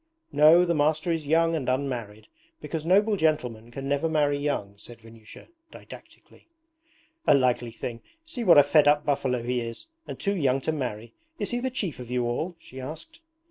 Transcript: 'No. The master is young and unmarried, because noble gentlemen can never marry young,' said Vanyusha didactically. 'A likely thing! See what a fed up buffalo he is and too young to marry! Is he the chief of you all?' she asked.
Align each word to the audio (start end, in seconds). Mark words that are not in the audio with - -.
'No. 0.31 0.65
The 0.65 0.73
master 0.73 1.11
is 1.11 1.27
young 1.27 1.55
and 1.55 1.69
unmarried, 1.69 2.25
because 2.59 2.87
noble 2.87 3.15
gentlemen 3.17 3.69
can 3.69 3.87
never 3.87 4.09
marry 4.09 4.35
young,' 4.39 4.73
said 4.75 4.99
Vanyusha 4.99 5.47
didactically. 5.71 6.47
'A 7.27 7.35
likely 7.35 7.69
thing! 7.69 8.01
See 8.25 8.43
what 8.43 8.57
a 8.57 8.63
fed 8.63 8.87
up 8.87 9.05
buffalo 9.05 9.43
he 9.43 9.61
is 9.61 9.85
and 10.07 10.19
too 10.19 10.35
young 10.35 10.59
to 10.61 10.71
marry! 10.71 11.13
Is 11.37 11.51
he 11.51 11.59
the 11.59 11.69
chief 11.69 11.99
of 11.99 12.09
you 12.09 12.25
all?' 12.25 12.55
she 12.57 12.81
asked. 12.81 13.19